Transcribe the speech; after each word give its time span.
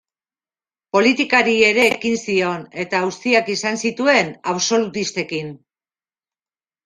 Politikari 0.95 1.51
ere 1.65 1.83
ekin 1.89 2.15
zion 2.29 2.63
eta 2.83 3.01
auziak 3.09 3.51
izan 3.57 3.77
zituen 3.83 4.31
absolutistekin. 4.53 5.53